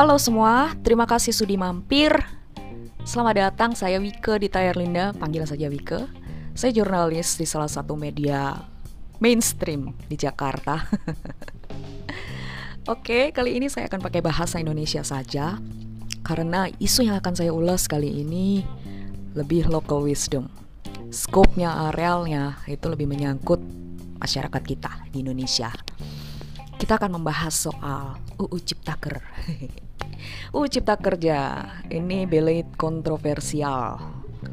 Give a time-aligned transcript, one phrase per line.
[0.00, 2.08] Halo semua, terima kasih sudah mampir.
[3.04, 6.08] Selamat datang, saya Wike di Tayar Linda, panggil saja Wike.
[6.56, 8.64] Saya jurnalis di salah satu media
[9.20, 10.88] mainstream di Jakarta.
[12.96, 15.60] Oke, kali ini saya akan pakai bahasa Indonesia saja
[16.24, 18.64] karena isu yang akan saya ulas kali ini
[19.36, 20.48] lebih local wisdom.
[21.12, 23.60] Skopnya, arealnya itu lebih menyangkut
[24.16, 25.68] masyarakat kita di Indonesia
[26.80, 29.20] kita akan membahas soal UU Ciptaker.
[30.50, 31.62] UU Cipta Kerja
[31.94, 34.02] ini belit kontroversial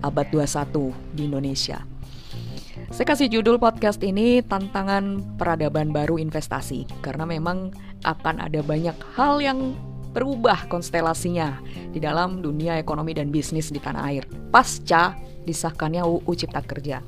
[0.06, 1.82] abad 21 di Indonesia.
[2.94, 7.74] Saya kasih judul podcast ini tantangan peradaban baru investasi karena memang
[8.06, 9.74] akan ada banyak hal yang
[10.14, 11.58] berubah konstelasinya
[11.90, 15.18] di dalam dunia ekonomi dan bisnis di tanah air pasca
[15.50, 17.02] disahkannya UU Cipta Kerja.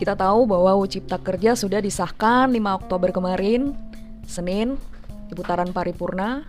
[0.00, 3.76] Kita tahu bahwa UU Cipta Kerja sudah disahkan 5 Oktober kemarin,
[4.24, 4.80] Senin,
[5.28, 6.48] di putaran paripurna.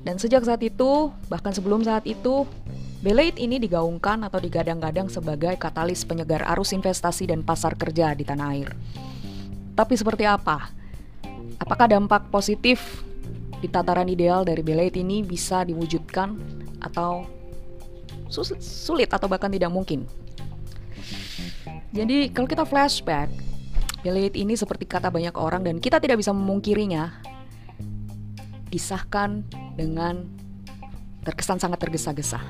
[0.00, 2.48] Dan sejak saat itu, bahkan sebelum saat itu,
[3.00, 8.46] Belait ini digaungkan atau digadang-gadang sebagai katalis penyegar arus investasi dan pasar kerja di tanah
[8.52, 8.68] air.
[9.72, 10.68] Tapi seperti apa?
[11.56, 13.00] Apakah dampak positif
[13.64, 16.36] di tataran ideal dari Belait ini bisa diwujudkan
[16.84, 17.24] atau
[18.60, 20.04] sulit atau bahkan tidak mungkin?
[21.96, 23.32] Jadi kalau kita flashback,
[24.04, 27.16] Belait ini seperti kata banyak orang dan kita tidak bisa memungkirinya
[28.70, 30.24] disahkan dengan
[31.26, 32.40] terkesan sangat tergesa-gesa.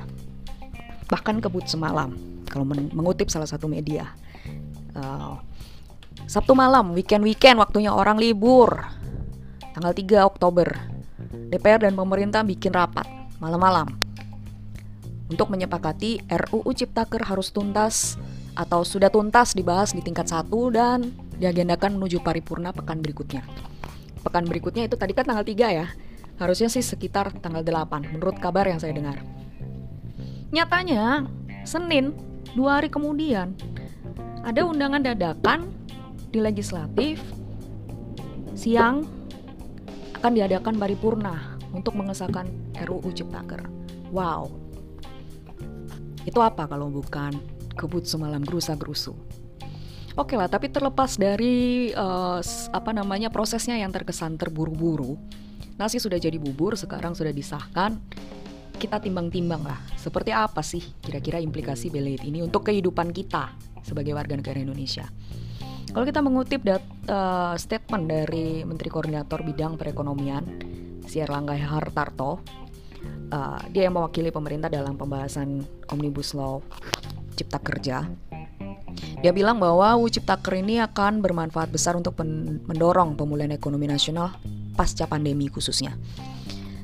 [1.11, 2.15] Bahkan kebut semalam,
[2.47, 4.07] kalau mengutip salah satu media.
[4.95, 5.35] Uh,
[6.29, 8.79] Sabtu malam, weekend-weekend waktunya orang libur.
[9.75, 10.67] Tanggal 3 Oktober,
[11.51, 13.07] DPR dan pemerintah bikin rapat
[13.39, 14.01] malam-malam
[15.31, 18.19] untuk menyepakati RUU Ciptaker harus tuntas
[18.51, 21.07] atau sudah tuntas dibahas di tingkat satu dan
[21.39, 23.47] diagendakan menuju paripurna pekan berikutnya.
[24.21, 25.87] Pekan berikutnya itu tadi kan tanggal 3 ya.
[26.41, 29.21] Harusnya sih sekitar tanggal 8 menurut kabar yang saya dengar.
[30.49, 31.29] Nyatanya
[31.61, 32.17] Senin
[32.57, 33.53] dua hari kemudian
[34.41, 35.69] ada undangan dadakan
[36.33, 37.21] di legislatif
[38.57, 39.05] siang
[40.17, 42.49] akan diadakan paripurna untuk mengesahkan
[42.89, 43.61] RUU Ciptaker.
[44.09, 44.49] Wow.
[46.25, 47.37] Itu apa kalau bukan
[47.77, 49.13] kebut semalam gerusa gerusu.
[50.19, 52.43] Oke lah, tapi terlepas dari uh,
[52.75, 55.15] apa namanya prosesnya yang terkesan terburu-buru,
[55.79, 57.99] nasi sudah jadi bubur, sekarang sudah disahkan.
[58.81, 63.53] Kita timbang-timbang lah, seperti apa sih kira-kira implikasi belit ini untuk kehidupan kita
[63.85, 65.05] sebagai warga negara Indonesia.
[65.91, 66.81] Kalau kita mengutip dat,
[67.11, 70.43] uh, statement dari Menteri Koordinator Bidang Perekonomian,
[71.05, 72.39] Si Erlangga Hartarto,
[73.29, 75.61] uh, dia yang mewakili pemerintah dalam pembahasan
[75.91, 76.63] Omnibus Law
[77.35, 78.07] Cipta Kerja.
[79.21, 82.17] Dia bilang bahwa UU Ciptaker ini akan bermanfaat besar untuk
[82.65, 84.33] mendorong pemulihan ekonomi nasional
[84.75, 85.95] pasca pandemi khususnya.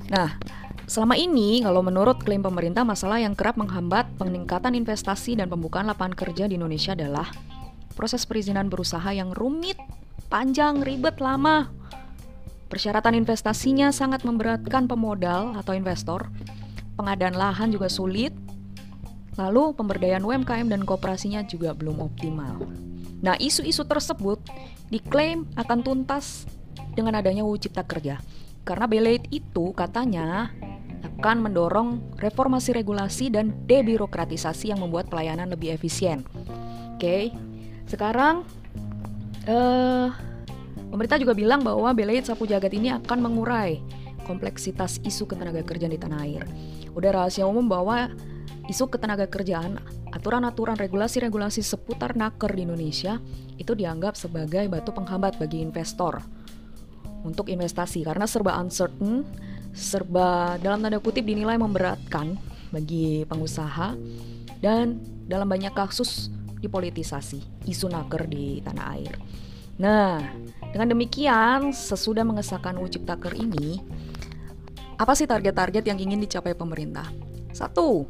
[0.08, 0.40] Nah,
[0.88, 6.16] selama ini kalau menurut klaim pemerintah masalah yang kerap menghambat peningkatan investasi dan pembukaan lapangan
[6.16, 7.28] kerja di Indonesia adalah
[7.96, 9.76] proses perizinan berusaha yang rumit,
[10.32, 11.72] panjang, ribet, lama.
[12.68, 16.28] Persyaratan investasinya sangat memberatkan pemodal atau investor.
[17.00, 18.36] Pengadaan lahan juga sulit,
[19.38, 22.58] Lalu pemberdayaan UMKM dan kooperasinya juga belum optimal.
[23.22, 24.42] Nah, isu-isu tersebut
[24.90, 26.50] diklaim akan tuntas
[26.98, 28.18] dengan adanya UU Cipta Kerja.
[28.66, 30.50] Karena Belate itu katanya
[31.18, 36.26] akan mendorong reformasi regulasi dan debirokratisasi yang membuat pelayanan lebih efisien.
[36.98, 37.24] Oke, okay.
[37.86, 38.42] sekarang
[39.46, 40.10] uh,
[40.90, 43.78] pemerintah juga bilang bahwa Belate Sapu Jagat ini akan mengurai
[44.26, 46.44] kompleksitas isu ketenaga kerjaan di tanah air.
[46.98, 48.12] Udah rahasia umum bahwa
[48.68, 49.80] isu ketenaga kerjaan,
[50.12, 53.22] aturan-aturan regulasi-regulasi seputar naker di Indonesia
[53.56, 56.20] itu dianggap sebagai batu penghambat bagi investor
[57.28, 59.28] untuk investasi karena serba uncertain,
[59.76, 62.40] serba dalam tanda kutip dinilai memberatkan
[62.72, 63.94] bagi pengusaha
[64.64, 69.14] dan dalam banyak kasus dipolitisasi isu naker di tanah air.
[69.78, 70.18] Nah,
[70.74, 73.78] dengan demikian sesudah mengesahkan UU Ciptaker ini,
[74.98, 77.06] apa sih target-target yang ingin dicapai pemerintah?
[77.54, 78.10] Satu,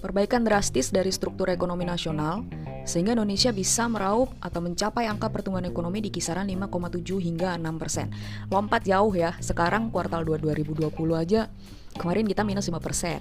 [0.00, 2.40] perbaikan drastis dari struktur ekonomi nasional,
[2.86, 8.06] sehingga Indonesia bisa meraup atau mencapai angka pertumbuhan ekonomi di kisaran 5,7 hingga 6 persen.
[8.48, 11.50] Lompat jauh ya, sekarang kuartal 2 2020 aja
[11.98, 13.20] kemarin kita minus 5 persen.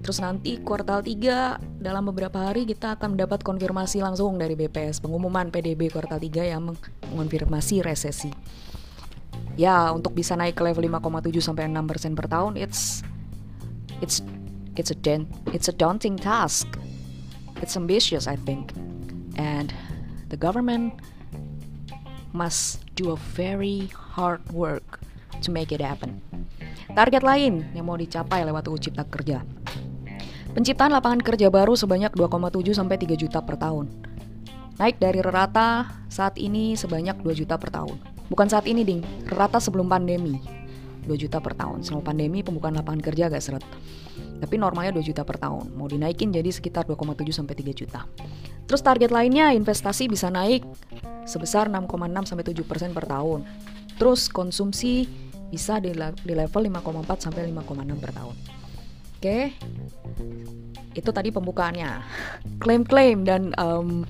[0.00, 5.50] Terus nanti kuartal 3 dalam beberapa hari kita akan mendapat konfirmasi langsung dari BPS pengumuman
[5.52, 6.72] PDB kuartal 3 yang
[7.12, 8.32] mengonfirmasi resesi.
[9.58, 13.04] Ya, untuk bisa naik ke level 5,7 sampai 6 persen per tahun, it's
[14.00, 14.24] it's
[14.78, 14.96] it's a
[15.52, 16.70] it's a daunting task.
[17.60, 18.72] It's ambitious, I think,
[19.36, 19.72] and
[20.32, 20.96] the government
[22.32, 25.00] must do a very hard work
[25.44, 26.24] to make it happen.
[26.90, 29.44] Target lain yang mau dicapai lewat UU Cipta Kerja.
[30.50, 33.86] Penciptaan lapangan kerja baru sebanyak 2,7 sampai 3 juta per tahun.
[34.82, 38.00] Naik dari rata saat ini sebanyak 2 juta per tahun.
[38.26, 39.04] Bukan saat ini, Ding.
[39.30, 40.42] Rata sebelum pandemi.
[41.06, 41.86] 2 juta per tahun.
[41.86, 43.64] Selama pandemi pembukaan lapangan kerja agak seret.
[44.40, 45.76] Tapi normalnya 2 juta per tahun.
[45.76, 48.08] Mau dinaikin jadi sekitar 2,7 sampai 3 juta.
[48.64, 50.64] Terus target lainnya investasi bisa naik
[51.28, 51.84] sebesar 6,6
[52.24, 53.44] sampai 7 persen per tahun.
[54.00, 55.04] Terus konsumsi
[55.52, 58.36] bisa di, level 5,4 sampai 5,6 per tahun.
[59.20, 59.52] Oke,
[60.96, 61.90] itu tadi pembukaannya.
[62.62, 64.08] Klaim-klaim dan harapan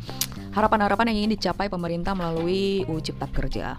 [0.55, 3.75] harapan-harapan yang ingin dicapai pemerintah melalui UU Cipta Kerja.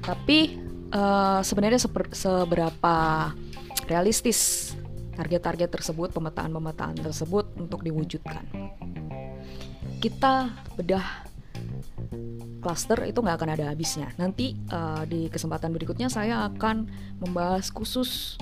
[0.00, 0.56] Tapi
[0.96, 2.96] uh, sebenarnya seber, seberapa
[3.90, 4.72] realistis
[5.16, 8.44] target-target tersebut, pemetaan-pemetaan tersebut untuk diwujudkan.
[9.96, 11.26] Kita bedah
[12.66, 14.10] cluster itu nggak akan ada habisnya.
[14.18, 16.90] Nanti uh, di kesempatan berikutnya saya akan
[17.22, 18.34] membahas khusus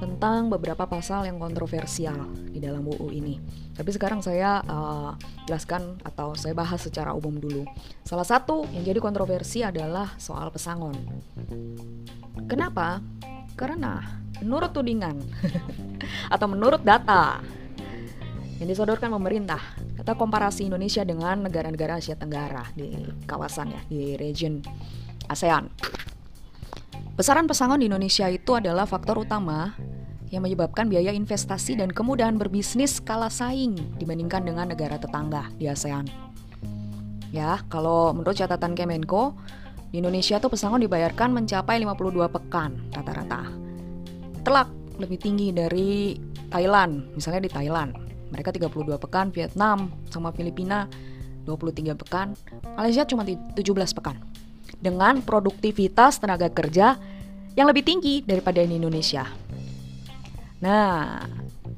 [0.00, 3.36] tentang beberapa pasal yang kontroversial di dalam UU ini.
[3.76, 5.12] Tapi sekarang saya uh,
[5.44, 7.68] jelaskan atau saya bahas secara umum dulu.
[8.00, 10.96] Salah satu yang jadi kontroversi adalah soal pesangon.
[12.48, 13.04] Kenapa?
[13.56, 15.20] Karena menurut tudingan
[16.34, 17.40] atau menurut data
[18.56, 19.60] yang disodorkan pemerintah
[19.96, 24.64] kita komparasi Indonesia dengan negara-negara Asia Tenggara di kawasan ya di region
[25.28, 25.68] ASEAN
[27.16, 29.76] besaran pesangon di Indonesia itu adalah faktor utama
[30.30, 36.10] yang menyebabkan biaya investasi dan kemudahan berbisnis kalah saing dibandingkan dengan negara tetangga di ASEAN.
[37.30, 39.38] Ya, kalau menurut catatan Kemenko,
[39.90, 43.65] di Indonesia tuh pesangon dibayarkan mencapai 52 pekan rata-rata.
[44.46, 44.70] Telak
[45.02, 46.14] lebih tinggi dari
[46.54, 47.90] Thailand, misalnya di Thailand
[48.30, 50.86] mereka 32 pekan, Vietnam sama Filipina
[51.50, 52.38] 23 pekan,
[52.78, 53.58] Malaysia cuma 17
[53.90, 54.22] pekan.
[54.78, 56.94] Dengan produktivitas tenaga kerja
[57.58, 59.26] yang lebih tinggi daripada di Indonesia.
[60.62, 61.22] Nah,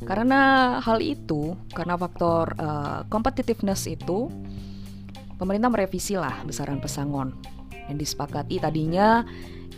[0.05, 4.29] karena hal itu, karena faktor uh, competitiveness itu,
[5.41, 7.33] pemerintah merevisi lah besaran pesangon
[7.89, 9.25] yang disepakati tadinya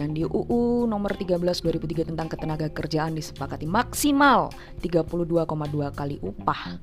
[0.00, 4.48] yang di UU nomor 13 2003 tentang ketenaga kerjaan disepakati maksimal
[4.80, 5.44] 32,2
[5.92, 6.80] kali upah.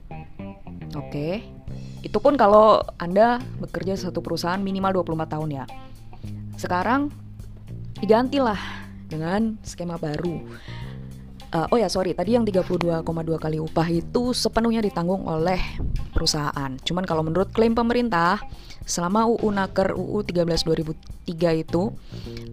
[0.93, 1.41] Oke.
[2.05, 5.65] Itu pun kalau Anda bekerja satu perusahaan minimal 24 tahun ya.
[6.55, 7.09] Sekarang
[7.97, 8.57] digantilah
[9.09, 10.45] dengan skema baru.
[11.57, 13.01] Uh, oh ya sorry, tadi yang 32,2
[13.42, 15.57] kali upah itu sepenuhnya ditanggung oleh
[16.13, 16.69] perusahaan.
[16.86, 18.38] Cuman kalau menurut klaim pemerintah,
[18.86, 20.45] selama UU Naker UU 13
[21.25, 21.89] 2003 itu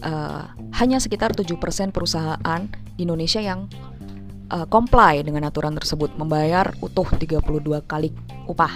[0.00, 0.42] uh,
[0.80, 1.52] hanya sekitar 7%
[1.92, 2.60] perusahaan
[2.96, 3.68] di Indonesia yang
[4.48, 7.44] uh, comply dengan aturan tersebut membayar utuh 32
[7.84, 8.08] kali
[8.48, 8.72] upah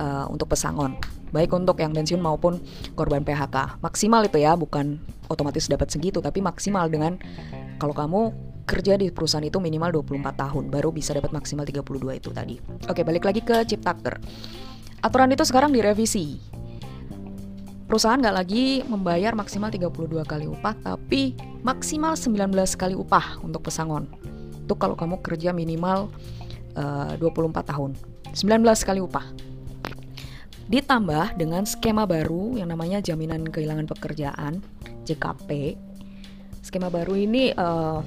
[0.00, 0.96] uh, untuk pesangon
[1.28, 2.56] baik untuk yang pensiun maupun
[2.96, 4.96] korban PHK maksimal itu ya bukan
[5.28, 7.20] otomatis dapat segitu tapi maksimal dengan
[7.76, 12.28] kalau kamu kerja di perusahaan itu minimal 24 tahun baru bisa dapat maksimal 32 itu
[12.36, 14.20] tadi oke balik lagi ke Ciptaker
[14.98, 16.42] Aturan itu sekarang direvisi.
[17.86, 24.10] Perusahaan nggak lagi membayar maksimal 32 kali upah, tapi maksimal 19 kali upah untuk pesangon.
[24.66, 26.10] Itu kalau kamu kerja minimal
[26.76, 27.96] eh, uh, 24 tahun.
[28.34, 29.24] 19 kali upah.
[30.68, 34.60] Ditambah dengan skema baru yang namanya jaminan kehilangan pekerjaan,
[35.08, 35.80] JKP.
[36.60, 38.04] Skema baru ini uh,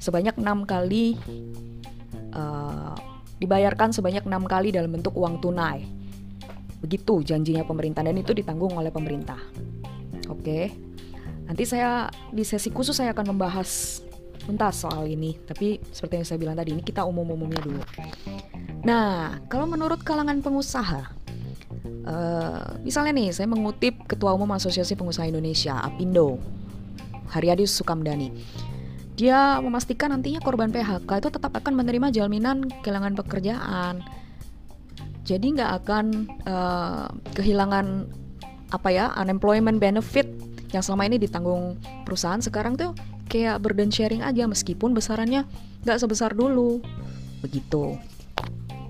[0.00, 1.20] sebanyak enam kali
[2.32, 2.96] uh,
[3.36, 5.84] dibayarkan sebanyak enam kali dalam bentuk uang tunai.
[6.80, 9.36] Begitu janjinya pemerintah dan itu ditanggung oleh pemerintah.
[10.32, 10.72] Oke.
[11.44, 14.00] Nanti saya di sesi khusus saya akan membahas
[14.40, 17.82] tuntas soal ini, tapi seperti yang saya bilang tadi ini kita umum-umumnya dulu.
[18.86, 21.12] Nah, kalau menurut kalangan pengusaha,
[22.06, 26.40] uh, misalnya nih saya mengutip Ketua Umum Asosiasi Pengusaha Indonesia (APindo),
[27.34, 28.30] Haryadi Sukamdani
[29.20, 34.00] dia memastikan nantinya korban PHK itu tetap akan menerima jaminan kehilangan pekerjaan.
[35.28, 36.04] Jadi nggak akan
[36.48, 38.08] uh, kehilangan
[38.72, 40.24] apa ya unemployment benefit
[40.72, 41.76] yang selama ini ditanggung
[42.08, 42.96] perusahaan sekarang tuh
[43.28, 45.44] kayak burden sharing aja meskipun besarannya
[45.84, 46.80] nggak sebesar dulu
[47.44, 48.00] begitu.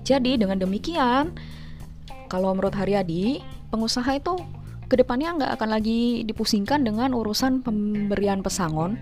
[0.07, 1.35] Jadi dengan demikian
[2.31, 4.39] kalau menurut Haryadi pengusaha itu
[4.87, 8.99] ke depannya nggak akan lagi dipusingkan dengan urusan pemberian pesangon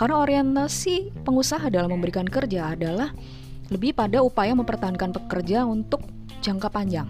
[0.00, 3.12] karena orientasi pengusaha dalam memberikan kerja adalah
[3.68, 6.00] lebih pada upaya mempertahankan pekerja untuk
[6.40, 7.04] jangka panjang.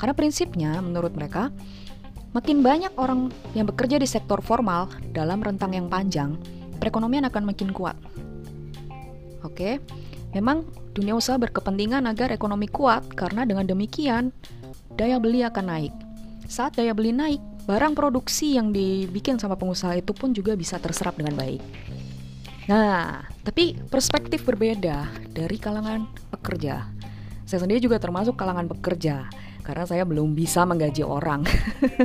[0.00, 1.52] Karena prinsipnya menurut mereka,
[2.32, 6.40] makin banyak orang yang bekerja di sektor formal dalam rentang yang panjang,
[6.80, 8.00] perekonomian akan makin kuat.
[9.44, 9.76] Oke,
[10.32, 10.64] memang
[10.96, 14.32] dunia usaha berkepentingan agar ekonomi kuat karena dengan demikian
[14.96, 15.92] daya beli akan naik.
[16.48, 21.20] Saat daya beli naik, barang produksi yang dibikin sama pengusaha itu pun juga bisa terserap
[21.20, 21.60] dengan baik.
[22.66, 26.90] Nah, tapi perspektif berbeda dari kalangan pekerja.
[27.46, 29.30] Saya sendiri juga termasuk kalangan pekerja
[29.62, 31.46] karena saya belum bisa menggaji orang.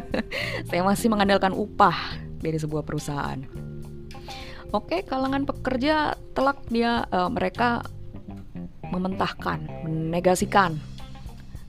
[0.69, 3.41] saya masih mengandalkan upah dari sebuah perusahaan.
[4.69, 7.81] Oke, kalangan pekerja telak dia uh, mereka
[8.93, 10.77] mementahkan, menegasikan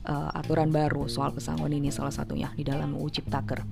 [0.05, 3.65] uh, aturan baru soal pesangon ini salah satunya di dalam UU Ciptaker.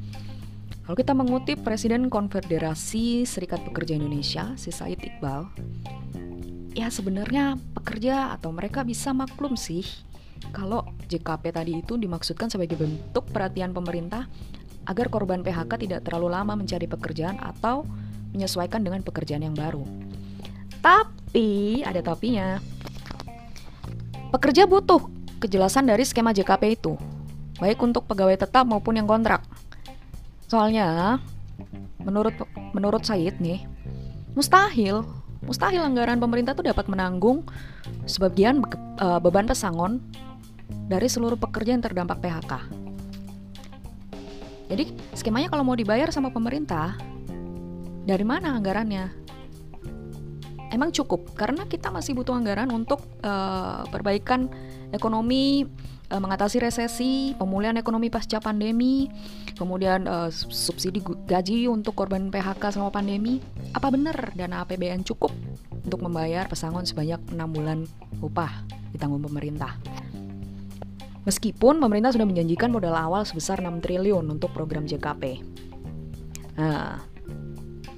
[0.91, 5.47] Kalau kita mengutip Presiden Konfederasi Serikat Pekerja Indonesia, si Said Iqbal,
[6.75, 9.87] ya sebenarnya pekerja atau mereka bisa maklum sih
[10.51, 14.27] kalau JKP tadi itu dimaksudkan sebagai bentuk perhatian pemerintah
[14.83, 17.87] agar korban PHK tidak terlalu lama mencari pekerjaan atau
[18.35, 19.87] menyesuaikan dengan pekerjaan yang baru.
[20.83, 22.59] Tapi, ada tapinya.
[24.35, 25.07] Pekerja butuh
[25.39, 26.99] kejelasan dari skema JKP itu,
[27.63, 29.60] baik untuk pegawai tetap maupun yang kontrak.
[30.51, 31.23] Soalnya
[32.03, 32.35] menurut
[32.75, 33.63] menurut Said nih,
[34.35, 35.07] mustahil
[35.47, 37.47] mustahil anggaran pemerintah tuh dapat menanggung
[38.05, 40.03] sebagian be uh, beban pesangon
[40.91, 42.53] dari seluruh pekerja yang terdampak PHK.
[44.75, 46.99] Jadi skemanya kalau mau dibayar sama pemerintah,
[48.03, 49.07] dari mana anggarannya?
[50.71, 54.47] Emang cukup karena kita masih butuh anggaran untuk uh, perbaikan
[54.95, 55.67] ekonomi
[56.11, 59.09] uh, mengatasi resesi, pemulihan ekonomi pasca pandemi,
[59.55, 63.39] kemudian uh, subsidi gaji untuk korban PHK selama pandemi.
[63.73, 65.31] Apa benar dana APBN cukup
[65.87, 67.87] untuk membayar pesangon sebanyak 6 bulan
[68.21, 69.79] upah ditanggung pemerintah?
[71.25, 75.45] Meskipun pemerintah sudah menjanjikan modal awal sebesar 6 triliun untuk program JKP.
[76.59, 76.99] Nah,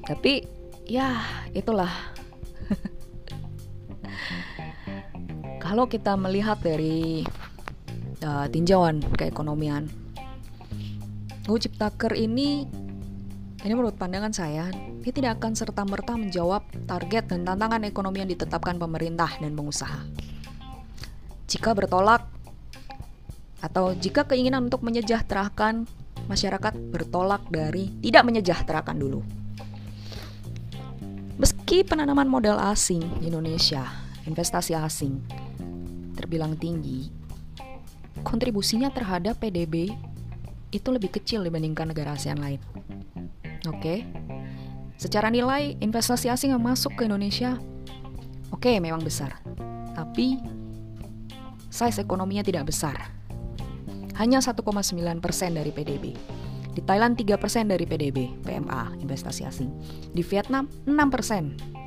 [0.04, 0.45] tapi
[0.85, 1.23] ya
[1.54, 1.88] itulah
[5.64, 7.23] kalau kita melihat dari
[8.23, 9.91] uh, tinjauan keekonomian.
[11.50, 12.64] UU Ciptaker ini
[13.62, 14.67] ini menurut pandangan saya,
[15.07, 20.02] dia tidak akan serta-merta menjawab target dan tantangan ekonomi yang ditetapkan pemerintah dan pengusaha.
[21.47, 22.26] Jika bertolak
[23.62, 25.87] atau jika keinginan untuk menyejahterakan
[26.26, 29.23] masyarakat bertolak dari tidak menyejahterakan dulu.
[31.38, 33.87] Meski penanaman modal asing di Indonesia,
[34.26, 35.23] investasi asing
[36.19, 37.22] terbilang tinggi,
[38.21, 39.97] kontribusinya terhadap PDB
[40.73, 42.61] itu lebih kecil dibandingkan negara ASEAN lain.
[43.69, 43.81] Oke.
[43.81, 43.99] Okay?
[45.00, 47.59] Secara nilai investasi asing yang masuk ke Indonesia
[48.52, 49.40] oke okay, memang besar.
[49.97, 50.38] Tapi
[51.73, 53.11] size ekonominya tidak besar.
[54.21, 54.62] Hanya 1,9%
[55.57, 56.14] dari PDB.
[56.73, 59.69] Di Thailand 3% dari PDB, PMA, investasi asing.
[60.12, 61.83] Di Vietnam 6%.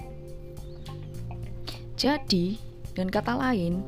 [1.96, 2.60] Jadi,
[2.94, 3.82] dan kata lain,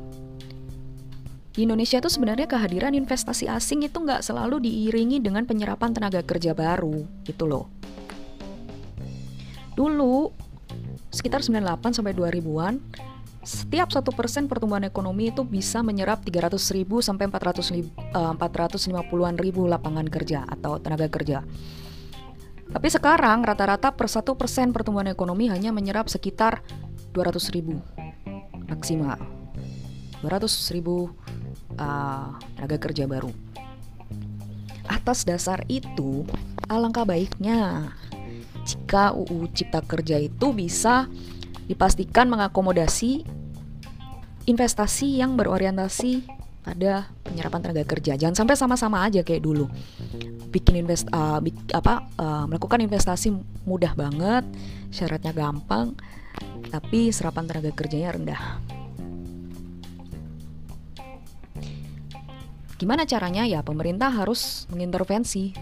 [1.57, 6.53] di Indonesia itu sebenarnya kehadiran investasi asing itu nggak selalu diiringi dengan penyerapan tenaga kerja
[6.53, 7.65] baru gitu loh.
[9.73, 10.29] Dulu
[11.09, 12.77] sekitar 98 sampai 2000-an
[13.41, 17.73] setiap satu persen pertumbuhan ekonomi itu bisa menyerap 300 ribu sampai 400
[18.13, 21.41] 450-an eh, ribu lapangan kerja atau tenaga kerja.
[22.69, 26.61] Tapi sekarang rata-rata per satu persen pertumbuhan ekonomi hanya menyerap sekitar
[27.17, 27.81] 200 ribu
[28.69, 29.17] maksimal.
[30.21, 31.13] 200 ribu
[31.77, 33.31] uh, tenaga kerja baru.
[34.87, 36.27] Atas dasar itu,
[36.67, 37.91] alangkah baiknya
[38.67, 41.07] jika UU Cipta Kerja itu bisa
[41.67, 43.23] dipastikan mengakomodasi
[44.47, 46.23] investasi yang berorientasi
[46.67, 48.19] pada penyerapan tenaga kerja.
[48.19, 49.71] Jangan sampai sama-sama aja kayak dulu.
[50.51, 53.31] Bikin invest uh, bik, apa uh, melakukan investasi
[53.63, 54.43] mudah banget,
[54.91, 55.95] syaratnya gampang,
[56.67, 58.41] tapi serapan tenaga kerjanya rendah.
[62.77, 63.41] Gimana caranya?
[63.49, 65.57] Ya, pemerintah harus mengintervensi.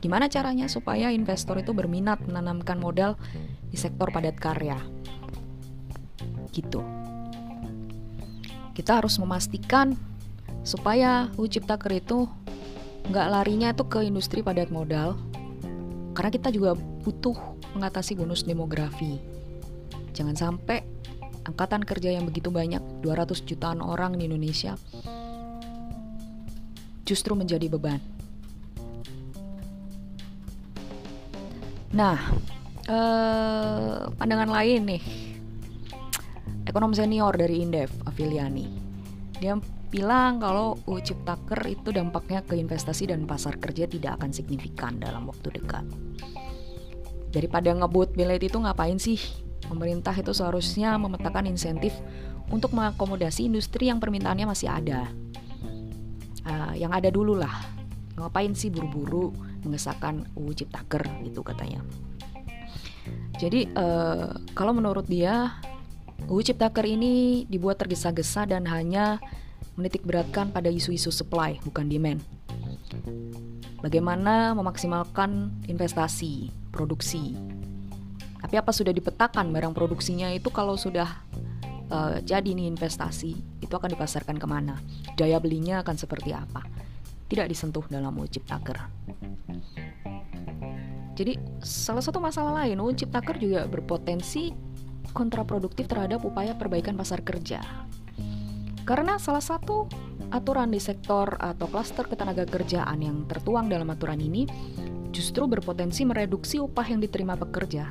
[0.00, 3.20] Gimana caranya supaya investor itu berminat menanamkan modal
[3.68, 4.80] di sektor padat karya?
[6.52, 6.80] Gitu.
[8.72, 9.96] Kita harus memastikan
[10.64, 12.28] supaya UU Ciptaker itu
[13.08, 15.16] nggak larinya itu ke industri padat modal,
[16.16, 17.36] karena kita juga butuh
[17.76, 19.20] mengatasi bonus demografi.
[20.16, 20.82] Jangan sampai
[21.44, 24.74] angkatan kerja yang begitu banyak, 200 jutaan orang di Indonesia,
[27.06, 28.02] justru menjadi beban.
[31.94, 32.18] Nah,
[32.90, 35.02] eh, pandangan lain nih,
[36.66, 38.66] ekonom senior dari Indef, Afiliani,
[39.38, 39.54] dia
[39.88, 45.30] bilang kalau UU Ciptaker itu dampaknya ke investasi dan pasar kerja tidak akan signifikan dalam
[45.30, 45.86] waktu dekat.
[47.30, 49.16] Daripada ngebut bilet itu ngapain sih?
[49.70, 51.94] Pemerintah itu seharusnya memetakan insentif
[52.50, 55.10] untuk mengakomodasi industri yang permintaannya masih ada
[56.46, 57.52] uh, yang ada dulu lah
[58.16, 59.34] ngapain sih buru-buru
[59.66, 61.84] mengesahkan UU Ciptaker itu katanya
[63.36, 65.60] Jadi uh, kalau menurut dia
[66.24, 69.20] UU Ciptaker ini dibuat tergesa-gesa dan hanya
[69.76, 72.24] menitik beratkan pada isu-isu supply bukan demand.
[73.84, 77.36] Bagaimana memaksimalkan investasi, produksi.
[78.40, 81.20] Tapi apa sudah dipetakan barang produksinya itu kalau sudah
[81.92, 84.78] uh, jadi nih investasi itu akan dipasarkan ke mana?
[85.18, 86.62] Daya belinya akan seperti apa?
[87.26, 88.78] Tidak disentuh dalam UU Ciptaker.
[91.16, 94.54] Jadi salah satu masalah lain UU Ciptaker juga berpotensi
[95.10, 97.58] kontraproduktif terhadap upaya perbaikan pasar kerja.
[98.86, 99.90] Karena salah satu
[100.30, 104.46] aturan di sektor atau klaster ketenaga kerjaan yang tertuang dalam aturan ini
[105.10, 107.88] justru berpotensi mereduksi upah yang diterima pekerja.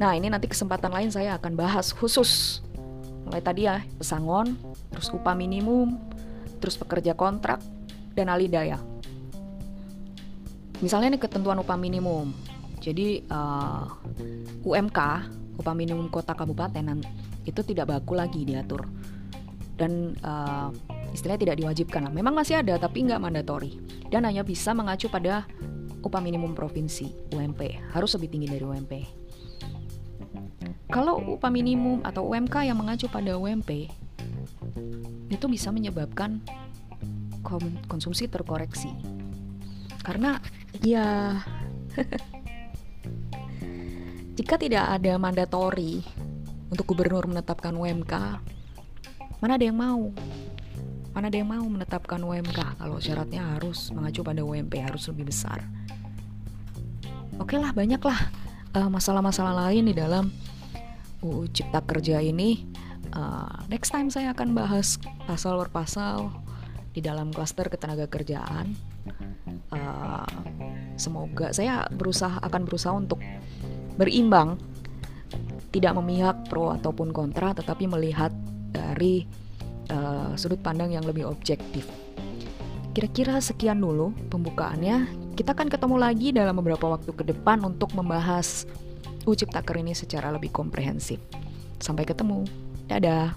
[0.00, 2.64] Nah, ini nanti kesempatan lain saya akan bahas khusus
[3.26, 4.56] mulai tadi ya pesangon,
[4.92, 5.98] terus upah minimum,
[6.60, 7.60] terus pekerja kontrak
[8.14, 8.80] dan alidaya.
[10.80, 12.32] Misalnya nih ketentuan upah minimum.
[12.80, 13.84] Jadi uh,
[14.16, 14.98] eh, UMK,
[15.60, 17.04] upah minimum kota kabupaten
[17.44, 18.88] itu tidak baku lagi diatur
[19.76, 20.72] dan uh,
[21.12, 22.12] istilahnya tidak diwajibkan lah.
[22.12, 23.76] Memang masih ada tapi nggak mandatori
[24.08, 25.44] dan hanya bisa mengacu pada
[26.00, 29.19] upah minimum provinsi UMP harus lebih tinggi dari UMP.
[30.90, 33.86] Kalau upah minimum atau UMK yang mengacu pada UMP
[35.30, 36.42] itu bisa menyebabkan
[37.86, 38.90] konsumsi terkoreksi
[40.02, 40.42] karena
[40.82, 41.38] ya
[44.38, 46.02] jika tidak ada mandatori
[46.68, 48.14] untuk gubernur menetapkan UMK
[49.40, 50.12] Mana ada yang mau?
[51.16, 55.64] Mana ada yang mau menetapkan UMK kalau syaratnya harus mengacu pada UMP harus lebih besar?
[57.40, 58.28] Oke lah, banyaklah
[58.76, 60.28] uh, masalah-masalah lain di dalam
[61.24, 62.64] UU Cipta Kerja ini.
[63.10, 66.30] Uh, next time saya akan bahas pasal per pasal
[66.90, 68.74] di dalam klaster ketenaga kerjaan.
[69.70, 70.26] Uh,
[70.98, 73.18] semoga saya berusaha akan berusaha untuk
[73.96, 74.58] berimbang,
[75.70, 78.34] tidak memihak pro ataupun kontra, tetapi melihat
[78.70, 79.26] dari
[79.90, 81.86] uh, sudut pandang yang lebih objektif.
[82.90, 85.30] Kira-kira sekian dulu pembukaannya.
[85.38, 88.66] Kita akan ketemu lagi dalam beberapa waktu ke depan untuk membahas
[89.24, 91.20] UU Ciptaker ini secara lebih komprehensif.
[91.80, 92.44] Sampai ketemu.
[92.88, 93.36] Dadah.